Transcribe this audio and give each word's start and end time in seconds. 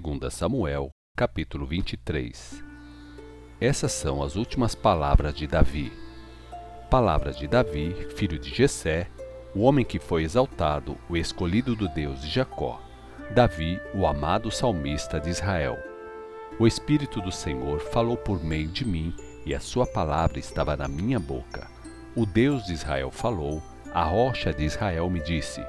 2 0.00 0.32
Samuel, 0.32 0.88
capítulo 1.14 1.66
23 1.66 2.64
Essas 3.60 3.92
são 3.92 4.22
as 4.22 4.36
últimas 4.36 4.74
palavras 4.74 5.34
de 5.34 5.46
Davi. 5.46 5.92
Palavras 6.88 7.36
de 7.36 7.46
Davi, 7.46 7.94
filho 8.16 8.38
de 8.38 8.48
Jessé, 8.48 9.10
o 9.54 9.60
homem 9.60 9.84
que 9.84 9.98
foi 9.98 10.22
exaltado, 10.22 10.96
o 11.10 11.16
escolhido 11.16 11.76
do 11.76 11.88
Deus 11.88 12.22
de 12.22 12.30
Jacó. 12.30 12.80
Davi, 13.34 13.78
o 13.94 14.06
amado 14.06 14.50
salmista 14.50 15.20
de 15.20 15.28
Israel. 15.28 15.76
O 16.58 16.66
Espírito 16.66 17.20
do 17.20 17.30
Senhor 17.30 17.78
falou 17.78 18.16
por 18.16 18.42
meio 18.42 18.68
de 18.68 18.86
mim, 18.86 19.14
e 19.44 19.54
a 19.54 19.60
sua 19.60 19.86
palavra 19.86 20.38
estava 20.38 20.74
na 20.74 20.88
minha 20.88 21.20
boca. 21.20 21.70
O 22.16 22.24
Deus 22.24 22.64
de 22.64 22.72
Israel 22.72 23.10
falou, 23.10 23.62
a 23.92 24.04
rocha 24.04 24.54
de 24.54 24.64
Israel 24.64 25.10
me 25.10 25.20
disse: 25.20 25.62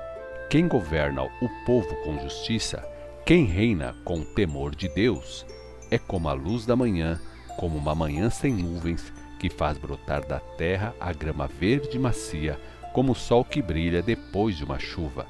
Quem 0.49 0.65
governa 0.65 1.23
o 1.23 1.65
povo 1.65 1.93
com 2.05 2.17
justiça, 2.19 2.92
quem 3.25 3.45
reina 3.45 3.95
com 4.03 4.19
o 4.19 4.25
temor 4.25 4.75
de 4.75 4.89
Deus, 4.89 5.45
é 5.89 5.97
como 5.97 6.27
a 6.27 6.33
luz 6.33 6.65
da 6.65 6.75
manhã, 6.75 7.21
como 7.57 7.77
uma 7.77 7.95
manhã 7.95 8.29
sem 8.29 8.53
nuvens, 8.53 9.13
que 9.39 9.49
faz 9.49 9.77
brotar 9.77 10.27
da 10.27 10.39
terra 10.39 10.93
a 10.99 11.13
grama 11.13 11.47
verde 11.47 11.97
macia, 11.97 12.59
como 12.91 13.13
o 13.13 13.15
sol 13.15 13.45
que 13.45 13.61
brilha 13.61 14.01
depois 14.01 14.57
de 14.57 14.65
uma 14.65 14.77
chuva. 14.77 15.25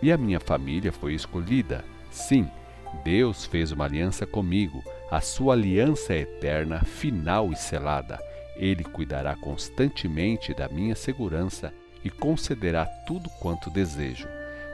E 0.00 0.12
a 0.12 0.16
minha 0.16 0.38
família 0.38 0.92
foi 0.92 1.14
escolhida. 1.14 1.84
Sim, 2.12 2.48
Deus 3.02 3.44
fez 3.44 3.72
uma 3.72 3.86
aliança 3.86 4.24
comigo, 4.24 4.84
a 5.10 5.20
sua 5.20 5.54
aliança 5.54 6.14
é 6.14 6.20
eterna, 6.20 6.84
final 6.84 7.50
e 7.50 7.56
selada. 7.56 8.20
Ele 8.54 8.84
cuidará 8.84 9.34
constantemente 9.34 10.54
da 10.54 10.68
minha 10.68 10.94
segurança 10.94 11.74
e 12.04 12.10
concederá 12.10 12.86
tudo 13.04 13.28
quanto 13.40 13.68
desejo. 13.68 14.28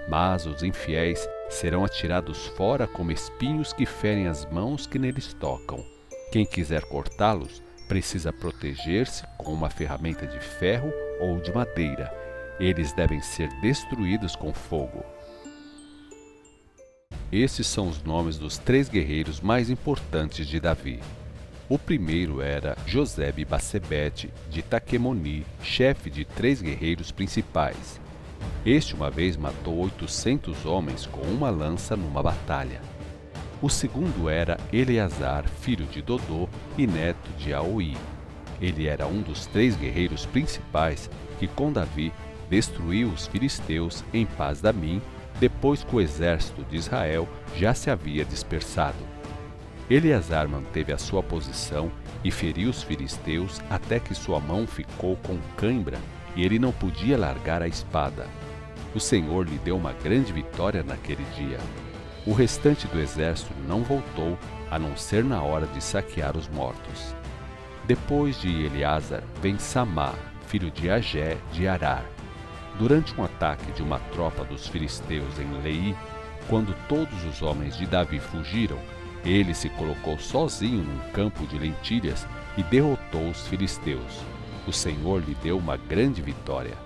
Mas 0.08 0.46
os 0.46 0.62
infiéis 0.62 1.28
serão 1.48 1.84
atirados 1.84 2.46
fora 2.56 2.86
como 2.86 3.12
espinhos 3.12 3.72
que 3.72 3.86
ferem 3.86 4.26
as 4.26 4.44
mãos 4.46 4.86
que 4.86 4.98
neles 4.98 5.32
tocam. 5.34 5.84
Quem 6.32 6.44
quiser 6.44 6.82
cortá-los 6.82 7.62
precisa 7.88 8.32
proteger-se 8.32 9.22
com 9.36 9.52
uma 9.52 9.68
ferramenta 9.68 10.26
de 10.26 10.40
ferro 10.40 10.90
ou 11.20 11.38
de 11.40 11.52
madeira. 11.52 12.12
Eles 12.58 12.92
devem 12.92 13.20
ser 13.20 13.48
destruídos 13.60 14.34
com 14.34 14.52
fogo. 14.52 15.04
Esses 17.30 17.66
são 17.66 17.88
os 17.88 18.02
nomes 18.02 18.38
dos 18.38 18.58
três 18.58 18.88
guerreiros 18.88 19.40
mais 19.40 19.70
importantes 19.70 20.46
de 20.46 20.60
Davi. 20.60 21.00
O 21.68 21.78
primeiro 21.78 22.42
era 22.42 22.76
Josebe 22.86 23.44
Bassebete 23.44 24.30
de 24.50 24.62
Taquemoni, 24.62 25.46
chefe 25.62 26.10
de 26.10 26.24
três 26.24 26.60
guerreiros 26.60 27.10
principais. 27.10 27.98
Este 28.64 28.94
uma 28.94 29.10
vez 29.10 29.36
matou 29.36 29.76
800 29.78 30.64
homens 30.64 31.06
com 31.06 31.22
uma 31.22 31.50
lança 31.50 31.96
numa 31.96 32.22
batalha. 32.22 32.80
O 33.60 33.68
segundo 33.68 34.28
era 34.28 34.56
Eleazar, 34.72 35.44
filho 35.48 35.86
de 35.86 36.00
Dodô 36.00 36.48
e 36.78 36.86
neto 36.86 37.30
de 37.38 37.52
Aoi. 37.52 37.96
Ele 38.60 38.86
era 38.86 39.06
um 39.06 39.20
dos 39.20 39.46
três 39.46 39.76
guerreiros 39.76 40.26
principais 40.26 41.10
que 41.38 41.48
com 41.48 41.72
Davi 41.72 42.12
destruiu 42.48 43.08
os 43.08 43.26
filisteus 43.26 44.04
em 44.12 44.24
paz 44.24 44.60
da 44.60 44.72
mim, 44.72 45.02
depois 45.40 45.82
que 45.82 45.96
o 45.96 46.00
exército 46.00 46.62
de 46.64 46.76
Israel 46.76 47.28
já 47.56 47.74
se 47.74 47.90
havia 47.90 48.24
dispersado. 48.24 48.98
Eleazar 49.90 50.48
manteve 50.48 50.92
a 50.92 50.98
sua 50.98 51.22
posição 51.22 51.90
e 52.22 52.30
feriu 52.30 52.70
os 52.70 52.82
filisteus 52.82 53.60
até 53.68 53.98
que 53.98 54.14
sua 54.14 54.38
mão 54.38 54.66
ficou 54.66 55.16
com 55.16 55.36
cãibra 55.56 55.98
e 56.36 56.44
ele 56.44 56.58
não 56.58 56.72
podia 56.72 57.18
largar 57.18 57.62
a 57.62 57.68
espada. 57.68 58.26
O 58.94 59.00
Senhor 59.00 59.48
lhe 59.48 59.58
deu 59.58 59.76
uma 59.76 59.92
grande 59.92 60.32
vitória 60.32 60.82
naquele 60.82 61.24
dia. 61.36 61.58
O 62.26 62.32
restante 62.32 62.86
do 62.86 63.00
exército 63.00 63.52
não 63.66 63.82
voltou, 63.82 64.38
a 64.70 64.78
não 64.78 64.96
ser 64.96 65.24
na 65.24 65.42
hora 65.42 65.66
de 65.66 65.82
saquear 65.82 66.36
os 66.36 66.48
mortos. 66.48 67.14
Depois 67.84 68.40
de 68.40 68.64
Eleazar 68.64 69.22
vem 69.40 69.58
Samá, 69.58 70.14
filho 70.46 70.70
de 70.70 70.90
Agé 70.90 71.36
de 71.52 71.66
Arar. 71.66 72.04
Durante 72.78 73.18
um 73.18 73.24
ataque 73.24 73.72
de 73.72 73.82
uma 73.82 73.98
tropa 74.12 74.44
dos 74.44 74.68
filisteus 74.68 75.38
em 75.38 75.62
Lei, 75.62 75.96
quando 76.48 76.74
todos 76.88 77.24
os 77.24 77.42
homens 77.42 77.76
de 77.76 77.86
Davi 77.86 78.18
fugiram, 78.18 78.78
ele 79.24 79.54
se 79.54 79.68
colocou 79.70 80.18
sozinho 80.18 80.82
num 80.82 80.98
campo 81.12 81.46
de 81.46 81.58
lentilhas 81.58 82.26
e 82.56 82.62
derrotou 82.62 83.28
os 83.28 83.46
filisteus. 83.46 84.20
O 84.66 84.72
Senhor 84.72 85.22
lhe 85.22 85.34
deu 85.42 85.58
uma 85.58 85.76
grande 85.76 86.22
vitória. 86.22 86.76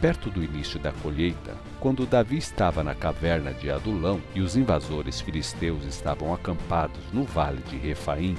Perto 0.00 0.30
do 0.30 0.42
início 0.42 0.80
da 0.80 0.92
colheita, 0.92 1.54
quando 1.78 2.06
Davi 2.06 2.38
estava 2.38 2.82
na 2.82 2.94
caverna 2.94 3.52
de 3.52 3.70
Adulão 3.70 4.20
e 4.34 4.40
os 4.40 4.56
invasores 4.56 5.20
filisteus 5.20 5.84
estavam 5.84 6.32
acampados 6.32 7.02
no 7.12 7.24
vale 7.24 7.62
de 7.68 7.76
Refaim, 7.76 8.36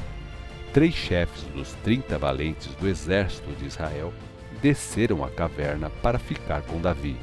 três 0.74 0.96
chefes 0.96 1.44
dos 1.53 1.74
trinta 1.84 2.18
valentes 2.18 2.74
do 2.75 2.88
exército 2.88 3.52
de 3.52 3.66
Israel 3.66 4.12
desceram 4.59 5.23
a 5.23 5.29
caverna 5.29 5.91
para 6.02 6.18
ficar 6.18 6.62
com 6.63 6.81
Davi. 6.81 7.16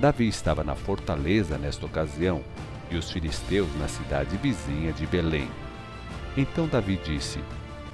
Davi 0.00 0.26
estava 0.26 0.64
na 0.64 0.74
fortaleza 0.74 1.56
nesta 1.56 1.86
ocasião 1.86 2.42
e 2.90 2.96
os 2.96 3.12
filisteus 3.12 3.68
na 3.78 3.86
cidade 3.86 4.36
vizinha 4.38 4.92
de 4.92 5.06
Belém. 5.06 5.48
Então 6.36 6.66
Davi 6.66 6.98
disse: 7.04 7.38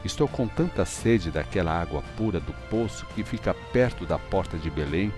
Estou 0.08 0.26
com 0.26 0.48
tanta 0.48 0.84
sede 0.84 1.30
daquela 1.30 1.70
água 1.78 2.02
pura 2.16 2.41
do 2.41 2.52
poço 2.70 3.06
que 3.14 3.22
fica 3.22 3.52
perto 3.72 4.06
da 4.06 4.19
porta 4.19 4.56
de 4.56 4.70
Belém 4.70 5.12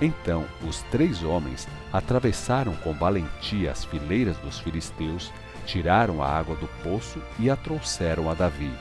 então 0.00 0.44
os 0.66 0.82
três 0.84 1.22
homens 1.22 1.66
atravessaram 1.92 2.74
com 2.76 2.92
valentia 2.92 3.70
as 3.70 3.84
fileiras 3.84 4.36
dos 4.38 4.58
filisteus, 4.58 5.32
tiraram 5.64 6.22
a 6.22 6.28
água 6.28 6.54
do 6.56 6.68
poço 6.82 7.20
e 7.38 7.48
a 7.48 7.56
trouxeram 7.56 8.30
a 8.30 8.34
Davi. 8.34 8.72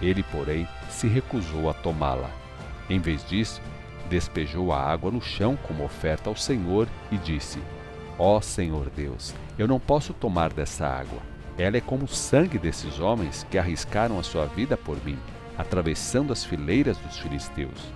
Ele, 0.00 0.22
porém, 0.22 0.66
se 0.88 1.06
recusou 1.06 1.68
a 1.68 1.74
tomá-la. 1.74 2.30
Em 2.88 2.98
vez 2.98 3.26
disso, 3.28 3.60
despejou 4.08 4.72
a 4.72 4.80
água 4.80 5.10
no 5.10 5.20
chão 5.20 5.56
como 5.56 5.84
oferta 5.84 6.30
ao 6.30 6.36
Senhor 6.36 6.88
e 7.12 7.18
disse: 7.18 7.60
Ó 8.18 8.38
oh, 8.38 8.40
Senhor 8.40 8.90
Deus, 8.90 9.34
eu 9.58 9.68
não 9.68 9.78
posso 9.78 10.12
tomar 10.14 10.52
dessa 10.52 10.86
água. 10.86 11.33
Ela 11.56 11.76
é 11.76 11.80
como 11.80 12.04
o 12.04 12.08
sangue 12.08 12.58
desses 12.58 12.98
homens 12.98 13.46
que 13.50 13.58
arriscaram 13.58 14.18
a 14.18 14.22
sua 14.22 14.46
vida 14.46 14.76
por 14.76 15.02
mim, 15.04 15.18
atravessando 15.56 16.32
as 16.32 16.44
fileiras 16.44 16.98
dos 16.98 17.18
filisteus. 17.18 17.92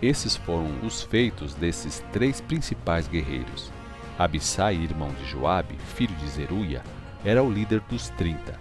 Esses 0.00 0.36
foram 0.36 0.70
os 0.82 1.02
feitos 1.02 1.54
desses 1.54 2.04
três 2.12 2.40
principais 2.40 3.08
guerreiros. 3.08 3.72
Abissai, 4.18 4.74
irmão 4.76 5.10
de 5.12 5.26
Joabe, 5.26 5.76
filho 5.94 6.14
de 6.16 6.28
Zeruia, 6.28 6.82
era 7.24 7.42
o 7.42 7.50
líder 7.50 7.80
dos 7.80 8.08
trinta. 8.10 8.58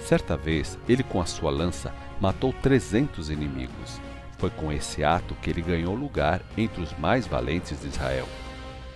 Certa 0.00 0.36
vez, 0.36 0.78
ele 0.88 1.02
com 1.02 1.20
a 1.20 1.26
sua 1.26 1.50
lança 1.50 1.92
matou 2.20 2.52
trezentos 2.52 3.30
inimigos. 3.30 4.00
Foi 4.38 4.50
com 4.50 4.72
esse 4.72 5.04
ato 5.04 5.34
que 5.36 5.50
ele 5.50 5.62
ganhou 5.62 5.94
lugar 5.94 6.40
entre 6.56 6.82
os 6.82 6.96
mais 6.98 7.26
valentes 7.26 7.80
de 7.80 7.88
Israel. 7.88 8.26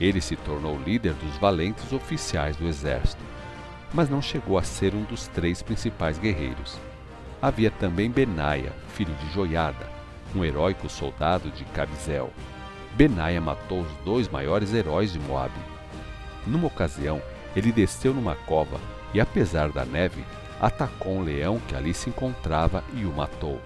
Ele 0.01 0.21
se 0.21 0.37
tornou 0.37 0.79
líder 0.81 1.13
dos 1.15 1.37
valentes 1.37 1.93
oficiais 1.93 2.57
do 2.57 2.67
exército, 2.67 3.23
mas 3.95 4.11
não 4.11 4.21
chegou 4.21 4.59
a 4.59 4.63
ser 4.63 4.93
um 4.93 5.05
dos 5.05 5.29
três 5.29 5.63
principais 5.63 6.19
guerreiros. 6.19 6.77
Havia 7.41 7.71
também 7.71 8.11
Benaia, 8.11 8.73
filho 8.89 9.15
de 9.15 9.33
Joiada, 9.33 9.89
um 10.35 10.45
heróico 10.45 10.89
soldado 10.89 11.49
de 11.51 11.65
Cabizel. 11.67 12.31
Benaia 12.95 13.41
matou 13.41 13.83
os 13.83 13.93
dois 14.05 14.29
maiores 14.29 14.75
heróis 14.75 15.13
de 15.13 15.21
Moabe. 15.21 15.55
Numa 16.45 16.67
ocasião, 16.67 17.23
ele 17.55 17.71
desceu 17.71 18.13
numa 18.13 18.35
cova 18.35 18.81
e, 19.15 19.21
apesar 19.21 19.71
da 19.71 19.85
neve, 19.85 20.25
atacou 20.61 21.13
um 21.19 21.23
leão 21.23 21.61
que 21.69 21.77
ali 21.77 21.95
se 21.95 22.11
encontrava 22.11 22.83
e 22.95 23.05
o 23.05 23.13
matou. 23.13 23.61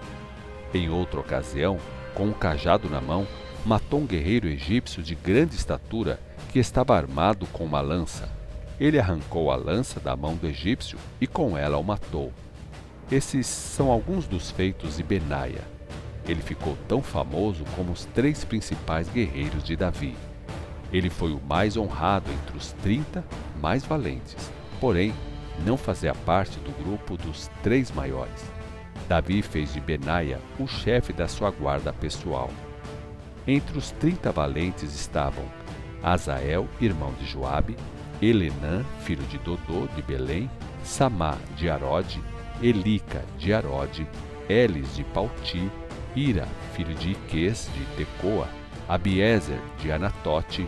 Em 0.73 0.89
outra 0.89 1.19
ocasião, 1.19 1.79
com 2.13 2.25
um 2.25 2.33
cajado 2.33 2.87
na 2.87 3.01
mão, 3.01 3.27
matou 3.65 4.01
um 4.01 4.05
guerreiro 4.05 4.47
egípcio 4.47 5.01
de 5.01 5.15
grande 5.15 5.55
estatura 5.55 6.19
que 6.51 6.59
estava 6.59 6.95
armado 6.95 7.47
com 7.47 7.65
uma 7.65 7.81
lança. 7.81 8.38
Ele 8.79 8.97
arrancou 8.97 9.51
a 9.51 9.55
lança 9.55 9.99
da 9.99 10.15
mão 10.15 10.35
do 10.35 10.47
egípcio 10.47 10.97
e 11.19 11.27
com 11.27 11.57
ela 11.57 11.77
o 11.77 11.83
matou. 11.83 12.31
Esses 13.11 13.45
são 13.45 13.91
alguns 13.91 14.25
dos 14.25 14.51
feitos 14.51 14.97
de 14.97 15.03
Benaia. 15.03 15.63
Ele 16.25 16.41
ficou 16.41 16.77
tão 16.87 17.01
famoso 17.01 17.65
como 17.75 17.91
os 17.91 18.05
três 18.05 18.45
principais 18.45 19.09
guerreiros 19.09 19.63
de 19.63 19.75
Davi. 19.75 20.15
Ele 20.93 21.09
foi 21.09 21.33
o 21.33 21.41
mais 21.41 21.75
honrado 21.75 22.31
entre 22.31 22.57
os 22.57 22.71
trinta 22.73 23.23
mais 23.61 23.83
valentes, 23.83 24.51
porém 24.79 25.13
não 25.65 25.75
fazia 25.75 26.15
parte 26.15 26.57
do 26.59 26.71
grupo 26.83 27.17
dos 27.17 27.49
três 27.61 27.91
maiores. 27.91 28.43
Davi 29.07 29.41
fez 29.41 29.73
de 29.73 29.81
Benaia 29.81 30.39
o 30.59 30.67
chefe 30.67 31.11
da 31.11 31.27
sua 31.27 31.51
guarda 31.51 31.91
pessoal. 31.91 32.49
Entre 33.47 33.77
os 33.77 33.91
trinta 33.91 34.31
valentes 34.31 34.93
estavam 34.93 35.43
Azael, 36.01 36.67
irmão 36.79 37.13
de 37.19 37.25
Joabe, 37.25 37.75
Elenã, 38.21 38.83
filho 39.01 39.23
de 39.23 39.37
Dodô, 39.37 39.87
de 39.95 40.01
Belém, 40.01 40.49
Samá, 40.83 41.37
de 41.55 41.69
Arode, 41.69 42.21
Elica, 42.61 43.23
de 43.37 43.53
Arode, 43.53 44.07
Elis, 44.49 44.95
de 44.95 45.03
Pauti, 45.03 45.71
Ira, 46.15 46.47
filho 46.73 46.93
de 46.95 47.11
Iques, 47.11 47.69
de 47.73 47.85
Tecoa, 47.95 48.47
Abiezer, 48.87 49.59
de 49.81 49.91
Anatote, 49.91 50.67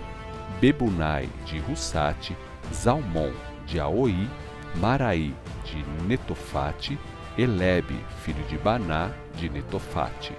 Bebunai, 0.60 1.28
de 1.46 1.60
Russate, 1.60 2.38
Zalmon, 2.74 3.32
de 3.68 3.80
Aoi, 3.80 4.30
Maraí 4.76 5.34
de 5.66 5.84
Netofate, 6.08 6.98
Elebe, 7.38 7.96
filho 8.24 8.44
de 8.46 8.58
Baná, 8.58 9.12
de 9.36 9.50
Netofate, 9.50 10.34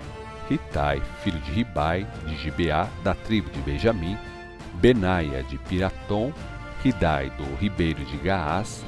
Ritai, 0.49 1.01
filho 1.23 1.39
de 1.41 1.53
Ribai, 1.53 2.07
de 2.27 2.37
Gibeá, 2.37 2.89
da 3.03 3.15
tribo 3.15 3.49
de 3.51 3.61
Benjamim, 3.61 4.17
Benaia 4.75 5.43
de 5.43 5.59
Piratom, 5.59 6.33
Ridai 6.83 7.31
do 7.31 7.45
ribeiro 7.61 8.05
de 8.05 8.17
Gaás, 8.17 8.85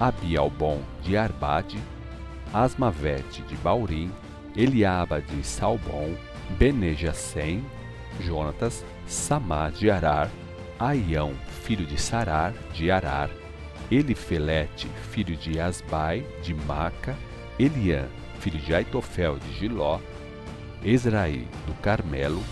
Abialbon 0.00 0.80
de 1.02 1.14
Arbade, 1.14 1.78
Asmavete 2.54 3.42
de 3.42 3.54
Baurim, 3.56 4.10
Eliaba 4.56 5.20
de 5.20 5.44
Salbon, 5.44 6.16
Benejacém, 6.58 7.62
Jonatas, 8.20 8.82
Samá 9.06 9.68
de 9.68 9.90
Arar, 9.90 10.30
Aião, 10.78 11.34
filho 11.64 11.84
de 11.84 12.00
Sarar, 12.00 12.54
de 12.72 12.90
Arar, 12.90 13.28
Elifelete, 13.90 14.88
filho 15.10 15.36
de 15.36 15.60
Asbai, 15.60 16.24
de 16.42 16.54
Maca, 16.54 17.14
Eliã, 17.58 18.06
filho 18.40 18.58
de 18.58 18.74
Aitofel, 18.74 19.38
de 19.38 19.52
Giló, 19.52 20.00
Ezraí, 20.82 21.46
do 21.66 21.74
Carmelo, 21.82 22.42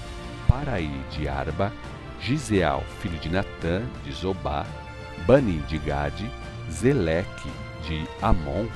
Paraí, 0.46 0.90
de 1.12 1.28
Arba, 1.28 1.72
Giseal, 2.20 2.82
filho 3.00 3.18
de 3.18 3.30
Natã, 3.56 3.82
de 4.04 4.12
Zobá, 4.12 4.66
Bani, 5.26 5.58
de 5.60 5.78
Gade, 5.78 6.30
Zeleque, 6.70 7.50
de 7.86 8.06
Amon, 8.20 8.66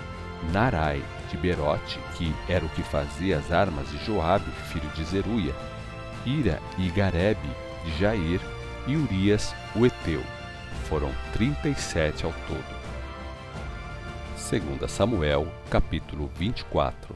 Narai, 0.52 1.02
de 1.30 1.36
Berote, 1.36 1.98
que 2.16 2.34
era 2.48 2.64
o 2.64 2.68
que 2.70 2.82
fazia 2.82 3.38
as 3.38 3.52
armas 3.52 3.88
de 3.90 4.04
Joabe, 4.04 4.50
filho 4.72 4.88
de 4.90 5.04
Zeruia, 5.04 5.54
Ira 6.24 6.58
e 6.78 6.88
Garebe, 6.90 7.48
de 7.84 7.98
Jair, 7.98 8.40
e 8.86 8.96
Urias, 8.96 9.54
o 9.76 9.84
Eteu. 9.84 10.22
Foram 10.84 11.10
trinta 11.32 11.68
e 11.68 11.74
sete 11.74 12.24
ao 12.24 12.32
todo. 12.48 12.80
2 14.50 14.90
Samuel, 14.90 15.46
capítulo 15.68 16.30
24 16.34 17.14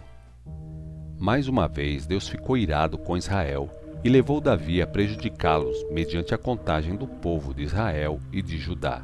Mais 1.19 1.49
uma 1.49 1.67
vez 1.67 2.07
Deus 2.07 2.29
ficou 2.29 2.57
irado 2.57 2.97
com 2.99 3.17
Israel 3.17 3.69
e 4.05 4.09
levou 4.11 4.39
Davi 4.39 4.83
a 4.83 4.87
prejudicá-los 4.87 5.87
mediante 5.91 6.35
a 6.35 6.39
contagem 6.39 6.95
do 6.95 7.07
povo 7.07 7.55
de 7.55 7.63
Israel 7.63 8.21
e 8.31 8.43
de 8.43 8.59
Judá. 8.59 9.03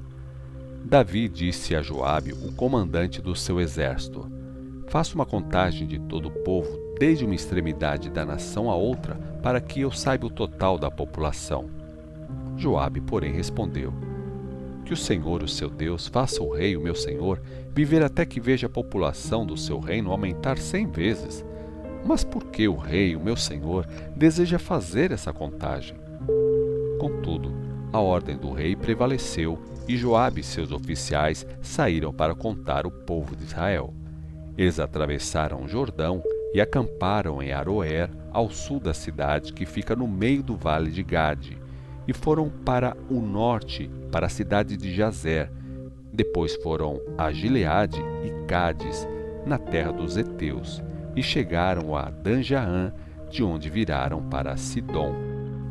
Davi 0.85 1.27
disse 1.27 1.75
a 1.75 1.81
Joabe, 1.81 2.35
o 2.35 2.53
comandante 2.53 3.23
do 3.23 3.35
seu 3.35 3.59
exército: 3.59 4.31
Faça 4.89 5.15
uma 5.15 5.25
contagem 5.25 5.87
de 5.87 5.99
todo 5.99 6.29
o 6.29 6.43
povo, 6.43 6.79
desde 6.99 7.25
uma 7.25 7.35
extremidade 7.35 8.11
da 8.11 8.27
nação 8.27 8.71
a 8.71 8.77
outra, 8.77 9.15
para 9.43 9.61
que 9.61 9.81
eu 9.81 9.91
saiba 9.91 10.27
o 10.27 10.31
total 10.31 10.79
da 10.79 10.91
população. 10.91 11.71
Joabe, 12.59 13.01
porém, 13.01 13.33
respondeu: 13.33 13.95
Que 14.85 14.93
o 14.93 14.97
Senhor, 14.97 15.43
o 15.43 15.49
seu 15.49 15.71
Deus, 15.71 16.09
faça 16.09 16.43
o 16.43 16.53
rei, 16.53 16.77
o 16.77 16.81
meu 16.81 16.95
senhor, 16.95 17.41
viver 17.75 18.03
até 18.03 18.27
que 18.27 18.39
veja 18.39 18.67
a 18.67 18.71
população 18.71 19.47
do 19.47 19.57
seu 19.57 19.79
reino 19.79 20.11
aumentar 20.11 20.59
cem 20.59 20.87
vezes. 20.87 21.43
Mas 22.05 22.25
por 22.25 22.45
que 22.47 22.67
o 22.67 22.77
rei, 22.77 23.15
o 23.15 23.21
meu 23.21 23.37
senhor, 23.37 23.87
deseja 24.17 24.59
fazer 24.59 25.13
essa 25.13 25.33
contagem? 25.33 25.97
Contudo, 26.99 27.53
a 27.93 28.01
ordem 28.01 28.37
do 28.37 28.53
rei 28.53 28.77
prevaleceu 28.77 29.59
e 29.89 29.97
Joabe 29.97 30.41
e 30.41 30.45
seus 30.45 30.71
oficiais 30.71 31.47
saíram 31.61 32.13
para 32.13 32.35
contar 32.35 32.87
o 32.87 32.91
povo 32.91 33.35
de 33.35 33.45
Israel. 33.45 33.93
Eles 34.57 34.79
atravessaram 34.79 35.65
o 35.65 35.69
Jordão 35.69 36.23
e 36.53 36.61
acamparam 36.61 37.43
em 37.43 37.53
Aroer, 37.53 38.11
ao 38.33 38.51
sul 38.51 38.79
da 38.79 38.95
cidade 38.95 39.53
que 39.53 39.67
fica 39.67 39.97
no 39.97 40.07
meio 40.07 40.43
do 40.43 40.57
vale 40.57 40.91
de 40.91 41.03
Gade, 41.03 41.59
e 42.07 42.13
foram 42.13 42.49
para 42.49 42.97
o 43.09 43.21
norte, 43.21 43.91
para 44.11 44.27
a 44.27 44.31
cidade 44.31 44.77
de 44.77 44.95
Jazer. 44.95 45.51
Depois 46.13 46.57
foram 46.57 47.01
a 47.17 47.33
Gileade 47.33 48.01
e 48.25 48.47
Cádiz, 48.47 49.07
na 49.47 49.59
terra 49.59 49.93
dos 49.93 50.17
Eteus, 50.17 50.83
e 51.15 51.23
chegaram 51.23 51.97
a 51.97 52.11
Danjaã, 52.11 52.93
de 53.31 53.43
onde 53.43 53.71
viraram 53.71 54.23
para 54.23 54.57
Sidom. 54.57 55.15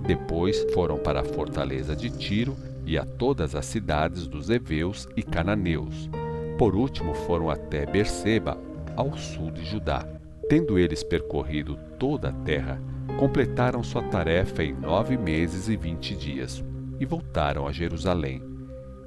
Depois 0.05 0.65
foram 0.73 0.97
para 0.97 1.21
a 1.21 1.25
fortaleza 1.25 1.95
de 1.95 2.09
Tiro 2.09 2.55
e 2.85 2.97
a 2.97 3.05
todas 3.05 3.53
as 3.55 3.65
cidades 3.65 4.27
dos 4.27 4.49
Eveus 4.49 5.07
e 5.15 5.21
Cananeus. 5.21 6.09
Por 6.57 6.75
último 6.75 7.13
foram 7.13 7.49
até 7.49 7.85
Berseba, 7.85 8.57
ao 8.95 9.15
sul 9.17 9.51
de 9.51 9.63
Judá. 9.63 10.05
Tendo 10.49 10.79
eles 10.79 11.03
percorrido 11.03 11.77
toda 11.97 12.29
a 12.29 12.33
terra, 12.33 12.81
completaram 13.17 13.83
sua 13.83 14.03
tarefa 14.03 14.63
em 14.63 14.73
nove 14.73 15.17
meses 15.17 15.69
e 15.69 15.77
vinte 15.77 16.15
dias 16.15 16.63
e 16.99 17.05
voltaram 17.05 17.67
a 17.67 17.71
Jerusalém. 17.71 18.41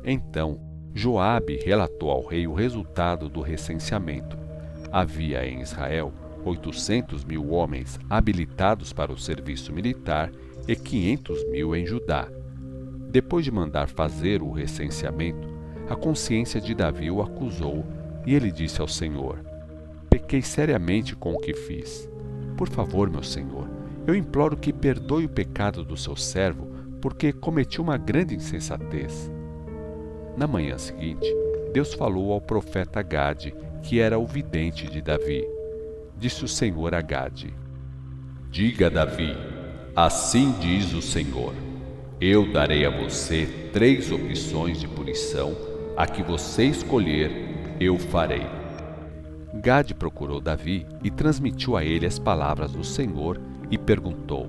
Então 0.04 0.60
Joabe 0.94 1.56
relatou 1.64 2.10
ao 2.10 2.24
rei 2.24 2.46
o 2.46 2.54
resultado 2.54 3.28
do 3.28 3.40
recenseamento. 3.40 4.41
Havia 4.92 5.46
em 5.46 5.60
Israel 5.60 6.12
oitocentos 6.44 7.24
mil 7.24 7.50
homens 7.50 7.98
habilitados 8.10 8.92
para 8.92 9.12
o 9.12 9.18
serviço 9.18 9.72
militar 9.72 10.30
e 10.68 10.76
quinhentos 10.76 11.42
mil 11.48 11.74
em 11.74 11.86
Judá. 11.86 12.28
Depois 13.10 13.44
de 13.44 13.50
mandar 13.50 13.88
fazer 13.88 14.42
o 14.42 14.50
recenseamento, 14.50 15.48
a 15.88 15.96
consciência 15.96 16.60
de 16.60 16.74
Davi 16.74 17.10
o 17.10 17.22
acusou 17.22 17.84
e 18.26 18.34
ele 18.34 18.50
disse 18.50 18.80
ao 18.80 18.88
Senhor: 18.88 19.38
pequei 20.10 20.42
seriamente 20.42 21.16
com 21.16 21.32
o 21.32 21.38
que 21.38 21.54
fiz. 21.54 22.08
Por 22.56 22.68
favor, 22.68 23.10
meu 23.10 23.22
senhor, 23.22 23.68
eu 24.06 24.14
imploro 24.14 24.56
que 24.56 24.72
perdoe 24.72 25.24
o 25.24 25.28
pecado 25.28 25.84
do 25.84 25.96
seu 25.96 26.16
servo, 26.16 26.66
porque 27.00 27.32
cometi 27.32 27.80
uma 27.80 27.96
grande 27.96 28.34
insensatez. 28.34 29.30
Na 30.36 30.46
manhã 30.46 30.78
seguinte, 30.78 31.26
Deus 31.72 31.94
falou 31.94 32.32
ao 32.32 32.40
profeta 32.40 33.02
Gade, 33.02 33.54
que 33.82 34.00
era 34.00 34.18
o 34.18 34.26
vidente 34.26 34.88
de 34.88 35.02
Davi. 35.02 35.44
Disse 36.16 36.44
o 36.44 36.48
Senhor 36.48 36.94
a 36.94 37.00
Gade: 37.00 37.52
Diga 38.50 38.88
Davi: 38.88 39.34
Assim 39.94 40.52
diz 40.60 40.94
o 40.94 41.02
Senhor: 41.02 41.54
Eu 42.20 42.52
darei 42.52 42.86
a 42.86 42.90
você 42.90 43.70
três 43.72 44.10
opções 44.10 44.80
de 44.80 44.86
punição, 44.86 45.56
a 45.96 46.06
que 46.06 46.22
você 46.22 46.64
escolher, 46.64 47.76
eu 47.80 47.98
farei. 47.98 48.46
Gade 49.54 49.94
procurou 49.94 50.40
Davi 50.40 50.86
e 51.04 51.10
transmitiu 51.10 51.76
a 51.76 51.84
ele 51.84 52.06
as 52.06 52.18
palavras 52.18 52.72
do 52.72 52.84
Senhor 52.84 53.40
e 53.70 53.76
perguntou: 53.76 54.48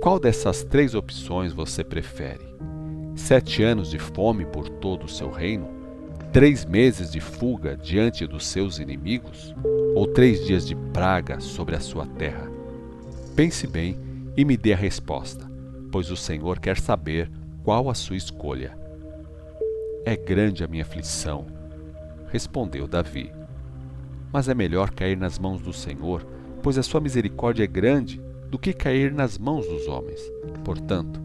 Qual 0.00 0.18
dessas 0.18 0.64
três 0.64 0.94
opções 0.94 1.52
você 1.52 1.84
prefere? 1.84 2.46
Sete 3.14 3.62
anos 3.62 3.90
de 3.90 3.98
fome 3.98 4.46
por 4.46 4.68
todo 4.68 5.04
o 5.04 5.08
seu 5.08 5.30
reino? 5.30 5.75
Três 6.36 6.66
meses 6.66 7.10
de 7.10 7.18
fuga 7.18 7.74
diante 7.74 8.26
dos 8.26 8.46
seus 8.46 8.78
inimigos? 8.78 9.54
Ou 9.94 10.06
três 10.06 10.44
dias 10.44 10.66
de 10.66 10.74
praga 10.74 11.40
sobre 11.40 11.74
a 11.74 11.80
sua 11.80 12.04
terra? 12.04 12.46
Pense 13.34 13.66
bem 13.66 13.98
e 14.36 14.44
me 14.44 14.54
dê 14.54 14.74
a 14.74 14.76
resposta, 14.76 15.50
pois 15.90 16.10
o 16.10 16.16
Senhor 16.16 16.58
quer 16.58 16.78
saber 16.78 17.30
qual 17.64 17.88
a 17.88 17.94
sua 17.94 18.18
escolha. 18.18 18.76
É 20.04 20.14
grande 20.14 20.62
a 20.62 20.68
minha 20.68 20.82
aflição, 20.82 21.46
respondeu 22.30 22.86
Davi 22.86 23.32
mas 24.30 24.50
é 24.50 24.54
melhor 24.54 24.90
cair 24.90 25.16
nas 25.16 25.38
mãos 25.38 25.62
do 25.62 25.72
Senhor, 25.72 26.22
pois 26.62 26.76
a 26.76 26.82
sua 26.82 27.00
misericórdia 27.00 27.64
é 27.64 27.66
grande, 27.66 28.20
do 28.50 28.58
que 28.58 28.74
cair 28.74 29.10
nas 29.10 29.38
mãos 29.38 29.66
dos 29.66 29.88
homens. 29.88 30.20
Portanto, 30.62 31.18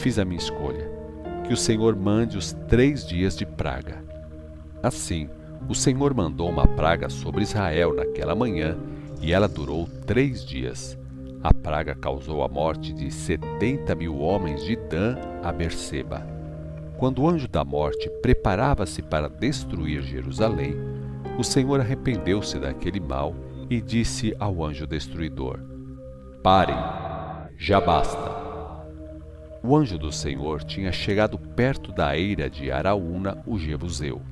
fiz 0.00 0.18
a 0.18 0.24
minha 0.24 0.40
escolha: 0.40 0.90
que 1.46 1.52
o 1.52 1.56
Senhor 1.56 1.94
mande 1.94 2.36
os 2.36 2.52
três 2.66 3.06
dias 3.06 3.36
de 3.36 3.46
praga. 3.46 4.07
Assim, 4.88 5.28
o 5.68 5.74
Senhor 5.74 6.14
mandou 6.14 6.48
uma 6.48 6.66
praga 6.66 7.10
sobre 7.10 7.42
Israel 7.42 7.94
naquela 7.94 8.34
manhã, 8.34 8.74
e 9.20 9.34
ela 9.34 9.46
durou 9.46 9.86
três 10.06 10.42
dias. 10.42 10.98
A 11.42 11.52
praga 11.52 11.94
causou 11.94 12.42
a 12.42 12.48
morte 12.48 12.94
de 12.94 13.10
setenta 13.10 13.94
mil 13.94 14.18
homens 14.18 14.64
de 14.64 14.76
Dan 14.76 15.18
a 15.44 15.52
Berseba. 15.52 16.26
Quando 16.96 17.20
o 17.20 17.28
anjo 17.28 17.46
da 17.46 17.62
morte 17.66 18.08
preparava-se 18.22 19.02
para 19.02 19.28
destruir 19.28 20.00
Jerusalém, 20.00 20.74
o 21.38 21.44
Senhor 21.44 21.80
arrependeu-se 21.80 22.58
daquele 22.58 22.98
mal 22.98 23.34
e 23.68 23.82
disse 23.82 24.34
ao 24.40 24.64
anjo 24.64 24.86
destruidor: 24.86 25.60
Parem, 26.42 26.78
já 27.58 27.78
basta. 27.78 28.38
O 29.62 29.76
anjo 29.76 29.98
do 29.98 30.10
Senhor 30.10 30.64
tinha 30.64 30.90
chegado 30.90 31.38
perto 31.38 31.92
da 31.92 32.16
eira 32.16 32.48
de 32.48 32.70
Araúna, 32.70 33.36
o 33.46 33.58
Jebuseu. 33.58 34.22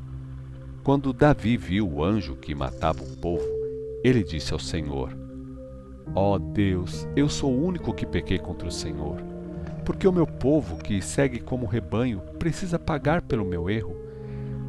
Quando 0.87 1.13
Davi 1.13 1.57
viu 1.57 1.91
o 1.91 2.05
anjo 2.05 2.37
que 2.37 2.55
matava 2.55 3.03
o 3.03 3.17
povo, 3.17 3.45
ele 4.05 4.23
disse 4.23 4.53
ao 4.53 4.59
Senhor: 4.61 5.19
Ó 6.15 6.35
oh 6.35 6.39
Deus, 6.39 7.09
eu 7.17 7.29
sou 7.29 7.53
o 7.53 7.67
único 7.67 7.93
que 7.93 8.07
pequei 8.07 8.39
contra 8.39 8.69
o 8.69 8.71
Senhor. 8.71 9.21
Porque 9.85 10.07
o 10.07 10.13
meu 10.13 10.29
povo, 10.29 10.77
que 10.77 11.03
segue 11.03 11.41
como 11.41 11.67
rebanho, 11.67 12.21
precisa 12.39 12.79
pagar 12.79 13.23
pelo 13.23 13.45
meu 13.45 13.69
erro. 13.69 13.97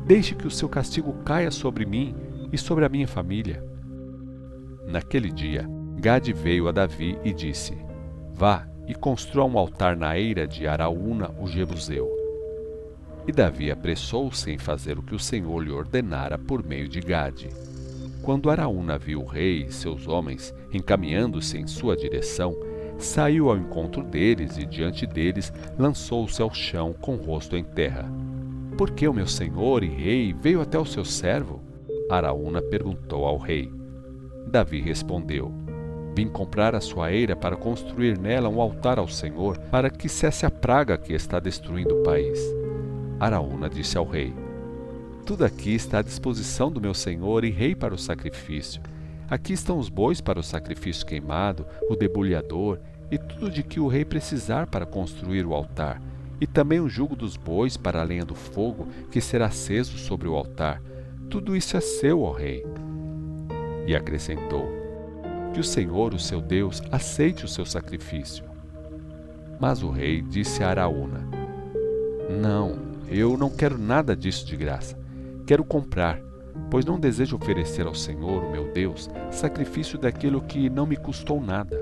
Deixe 0.07 0.33
que 0.33 0.47
o 0.47 0.49
seu 0.49 0.67
castigo 0.67 1.13
caia 1.23 1.51
sobre 1.51 1.85
mim 1.85 2.15
e 2.51 2.57
sobre 2.57 2.83
a 2.83 2.89
minha 2.89 3.07
família. 3.07 3.63
Naquele 4.87 5.31
dia, 5.31 5.69
Gade 5.99 6.33
veio 6.33 6.67
a 6.67 6.71
Davi 6.71 7.15
e 7.23 7.31
disse: 7.31 7.77
Vá 8.33 8.67
e 8.87 8.95
construa 8.95 9.45
um 9.45 9.55
altar 9.55 9.95
na 9.95 10.17
eira 10.17 10.47
de 10.47 10.65
Araúna, 10.65 11.29
o 11.39 11.45
Jebuseu. 11.45 12.16
E 13.27 13.31
Davi 13.33 13.69
apressou-se 13.69 14.49
em 14.49 14.57
fazer 14.57 14.97
o 14.97 15.03
que 15.03 15.13
o 15.13 15.19
Senhor 15.19 15.59
lhe 15.59 15.69
ordenara 15.69 16.37
por 16.37 16.63
meio 16.63 16.87
de 16.87 17.01
Gade. 17.01 17.49
Quando 18.21 18.49
Araúna 18.49 18.97
viu 18.97 19.21
o 19.21 19.25
rei 19.25 19.65
e 19.65 19.71
seus 19.71 20.07
homens 20.07 20.55
encaminhando-se 20.73 21.57
em 21.57 21.67
sua 21.67 21.97
direção, 21.97 22.55
saiu 22.97 23.49
ao 23.49 23.57
encontro 23.57 24.01
deles 24.01 24.57
e 24.57 24.65
diante 24.65 25.05
deles 25.05 25.51
lançou-se 25.77 26.41
ao 26.41 26.53
chão 26.53 26.93
com 26.93 27.15
o 27.15 27.21
rosto 27.21 27.57
em 27.57 27.63
terra. 27.63 28.09
Por 28.77 28.91
que 28.91 29.07
o 29.07 29.13
meu 29.13 29.27
senhor 29.27 29.83
e 29.83 29.87
rei 29.87 30.33
veio 30.33 30.61
até 30.61 30.79
o 30.79 30.85
seu 30.85 31.03
servo? 31.03 31.61
Araúna 32.09 32.61
perguntou 32.61 33.25
ao 33.25 33.37
rei. 33.37 33.69
Davi 34.47 34.79
respondeu: 34.79 35.53
Vim 36.15 36.29
comprar 36.29 36.73
a 36.75 36.81
sua 36.81 37.11
eira 37.11 37.35
para 37.35 37.57
construir 37.57 38.17
nela 38.17 38.47
um 38.47 38.61
altar 38.61 38.97
ao 38.97 39.07
Senhor, 39.07 39.57
para 39.69 39.89
que 39.89 40.07
cesse 40.07 40.45
a 40.45 40.51
praga 40.51 40.97
que 40.97 41.13
está 41.13 41.39
destruindo 41.39 41.99
o 41.99 42.03
país. 42.03 42.56
Araúna 43.19 43.69
disse 43.69 43.97
ao 43.97 44.05
rei: 44.05 44.33
Tudo 45.25 45.43
aqui 45.43 45.73
está 45.73 45.99
à 45.99 46.01
disposição 46.01 46.71
do 46.71 46.79
meu 46.79 46.93
senhor 46.93 47.43
e 47.43 47.49
rei 47.49 47.75
para 47.75 47.93
o 47.93 47.97
sacrifício. 47.97 48.81
Aqui 49.29 49.53
estão 49.53 49.77
os 49.77 49.89
bois 49.89 50.21
para 50.21 50.39
o 50.39 50.43
sacrifício 50.43 51.05
queimado, 51.05 51.65
o 51.89 51.95
debulhador 51.95 52.79
e 53.11 53.17
tudo 53.17 53.49
de 53.49 53.63
que 53.63 53.79
o 53.79 53.87
rei 53.87 54.05
precisar 54.05 54.67
para 54.67 54.85
construir 54.85 55.45
o 55.45 55.53
altar, 55.53 56.01
e 56.39 56.45
também 56.45 56.79
o 56.79 56.89
jugo 56.89 57.15
dos 57.15 57.35
bois 57.35 57.75
para 57.75 58.01
a 58.01 58.03
lenha 58.03 58.23
do 58.23 58.35
fogo 58.35 58.87
que 59.11 59.19
será 59.19 59.47
aceso 59.47 59.97
sobre 59.97 60.27
o 60.27 60.35
altar. 60.35 60.81
Tudo 61.29 61.55
isso 61.55 61.75
é 61.75 61.81
seu, 61.81 62.21
ó 62.21 62.31
rei. 62.31 62.63
E 63.87 63.95
acrescentou: 63.95 64.69
Que 65.53 65.59
o 65.59 65.63
Senhor, 65.63 66.13
o 66.13 66.19
seu 66.19 66.39
Deus, 66.39 66.81
aceite 66.91 67.43
o 67.43 67.47
seu 67.47 67.65
sacrifício. 67.65 68.45
Mas 69.59 69.81
o 69.81 69.89
rei 69.89 70.21
disse 70.21 70.63
a 70.63 70.69
Araúna: 70.69 71.27
Não, 72.29 72.86
eu 73.09 73.37
não 73.37 73.49
quero 73.49 73.77
nada 73.77 74.15
disso 74.15 74.45
de 74.45 74.55
graça. 74.55 74.97
Quero 75.45 75.63
comprar 75.63 76.21
pois 76.69 76.85
não 76.85 76.99
desejo 76.99 77.35
oferecer 77.35 77.85
ao 77.85 77.95
Senhor, 77.95 78.43
o 78.43 78.51
meu 78.51 78.71
Deus, 78.71 79.09
sacrifício 79.31 79.97
daquilo 79.97 80.41
que 80.41 80.69
não 80.69 80.85
me 80.85 80.97
custou 80.97 81.41
nada. 81.41 81.79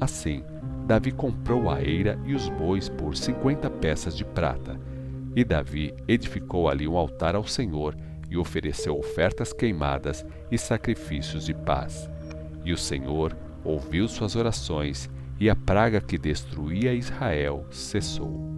Assim, 0.00 0.42
Davi 0.86 1.12
comprou 1.12 1.70
a 1.70 1.82
eira 1.82 2.18
e 2.24 2.34
os 2.34 2.48
bois 2.48 2.88
por 2.88 3.16
cinquenta 3.16 3.68
peças 3.68 4.16
de 4.16 4.24
prata. 4.24 4.80
E 5.36 5.44
Davi 5.44 5.94
edificou 6.06 6.68
ali 6.68 6.88
um 6.88 6.96
altar 6.96 7.34
ao 7.34 7.44
Senhor 7.44 7.96
e 8.30 8.36
ofereceu 8.36 8.98
ofertas 8.98 9.52
queimadas 9.52 10.24
e 10.50 10.58
sacrifícios 10.58 11.46
de 11.46 11.54
paz. 11.54 12.10
E 12.64 12.72
o 12.72 12.76
Senhor 12.76 13.36
ouviu 13.64 14.08
suas 14.08 14.36
orações, 14.36 15.10
e 15.40 15.48
a 15.48 15.54
praga 15.54 16.00
que 16.00 16.18
destruía 16.18 16.92
Israel 16.92 17.64
cessou. 17.70 18.57